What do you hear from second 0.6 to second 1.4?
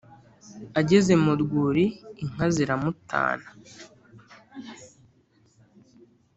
Ageze mu